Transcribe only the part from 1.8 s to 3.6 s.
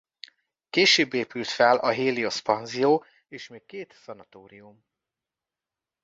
Helios-panzió és